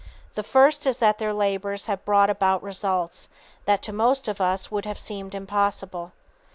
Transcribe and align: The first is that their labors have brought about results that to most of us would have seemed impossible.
The 0.33 0.41
first 0.41 0.87
is 0.87 0.97
that 0.97 1.19
their 1.19 1.31
labors 1.31 1.85
have 1.85 2.03
brought 2.05 2.31
about 2.31 2.63
results 2.63 3.29
that 3.65 3.83
to 3.83 3.93
most 3.93 4.27
of 4.27 4.41
us 4.41 4.71
would 4.71 4.85
have 4.87 4.97
seemed 4.97 5.35
impossible. 5.35 6.11